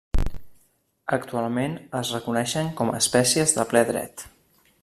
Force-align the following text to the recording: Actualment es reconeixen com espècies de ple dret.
Actualment 1.17 1.77
es 2.01 2.13
reconeixen 2.17 2.75
com 2.81 2.93
espècies 3.03 3.57
de 3.59 3.71
ple 3.75 3.89
dret. 3.95 4.27